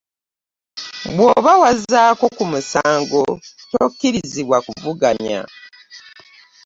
Bw'oba 1.15 1.51
wazzaako 1.61 2.25
ku 2.37 2.43
musango 2.51 3.21
tokkirizibwa 3.71 4.57
kuvuganya. 4.65 5.39